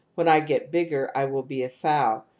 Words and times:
Wlien 0.17 0.27
I 0.27 0.39
get 0.39 0.71
bigger 0.71 1.11
I 1.15 1.27
shall 1.27 1.43
be 1.43 1.61
a 1.61 1.69
fowl. 1.69 2.25